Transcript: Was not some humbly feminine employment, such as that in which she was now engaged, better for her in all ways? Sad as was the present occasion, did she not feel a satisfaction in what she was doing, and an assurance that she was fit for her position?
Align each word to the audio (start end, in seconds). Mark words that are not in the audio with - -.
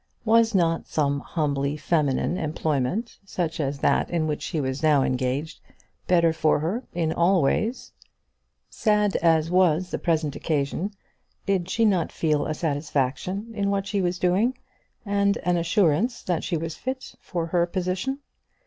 Was 0.25 0.55
not 0.55 0.87
some 0.87 1.19
humbly 1.19 1.77
feminine 1.77 2.35
employment, 2.35 3.19
such 3.23 3.59
as 3.59 3.77
that 3.81 4.09
in 4.09 4.25
which 4.25 4.41
she 4.41 4.59
was 4.59 4.81
now 4.81 5.03
engaged, 5.03 5.59
better 6.07 6.33
for 6.33 6.57
her 6.59 6.83
in 6.95 7.13
all 7.13 7.43
ways? 7.43 7.91
Sad 8.67 9.15
as 9.17 9.51
was 9.51 9.91
the 9.91 9.99
present 9.99 10.35
occasion, 10.35 10.91
did 11.45 11.69
she 11.69 11.85
not 11.85 12.11
feel 12.11 12.47
a 12.47 12.55
satisfaction 12.55 13.51
in 13.53 13.69
what 13.69 13.85
she 13.85 14.01
was 14.01 14.17
doing, 14.17 14.57
and 15.05 15.37
an 15.43 15.55
assurance 15.57 16.23
that 16.23 16.43
she 16.43 16.57
was 16.57 16.73
fit 16.73 17.13
for 17.21 17.45
her 17.45 17.67
position? 17.67 18.17